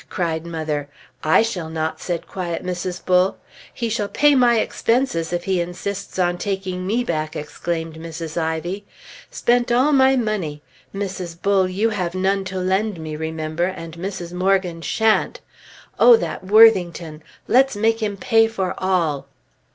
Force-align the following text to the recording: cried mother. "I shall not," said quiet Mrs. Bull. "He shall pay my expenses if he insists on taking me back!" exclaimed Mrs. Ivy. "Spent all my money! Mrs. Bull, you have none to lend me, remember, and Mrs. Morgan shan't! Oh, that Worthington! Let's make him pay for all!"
cried 0.09 0.47
mother. 0.47 0.89
"I 1.23 1.43
shall 1.43 1.69
not," 1.69 2.01
said 2.01 2.25
quiet 2.25 2.63
Mrs. 2.63 3.05
Bull. 3.05 3.37
"He 3.71 3.87
shall 3.87 4.07
pay 4.07 4.33
my 4.33 4.57
expenses 4.59 5.31
if 5.31 5.43
he 5.43 5.61
insists 5.61 6.17
on 6.17 6.39
taking 6.39 6.87
me 6.87 7.03
back!" 7.03 7.35
exclaimed 7.35 7.97
Mrs. 7.97 8.35
Ivy. 8.35 8.83
"Spent 9.29 9.71
all 9.71 9.91
my 9.91 10.15
money! 10.15 10.63
Mrs. 10.91 11.39
Bull, 11.39 11.69
you 11.69 11.91
have 11.91 12.15
none 12.15 12.43
to 12.45 12.57
lend 12.57 12.99
me, 12.99 13.15
remember, 13.15 13.65
and 13.65 13.95
Mrs. 13.95 14.33
Morgan 14.33 14.81
shan't! 14.81 15.39
Oh, 15.99 16.15
that 16.17 16.43
Worthington! 16.45 17.21
Let's 17.47 17.75
make 17.75 18.01
him 18.01 18.17
pay 18.17 18.47
for 18.47 18.73
all!" 18.79 19.27